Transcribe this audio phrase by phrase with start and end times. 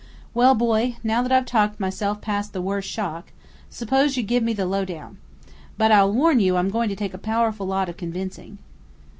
[0.33, 3.31] Well, boy, now that I've talked myself past the worst shock,
[3.69, 5.19] suppose you give me the low down.
[5.77, 8.57] But I warn you I'm going to take a powerful lot of convincing."